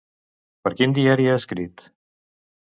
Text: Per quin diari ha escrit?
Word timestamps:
Per 0.67 0.71
quin 0.79 0.95
diari 0.97 1.29
ha 1.33 1.37
escrit? 1.43 1.87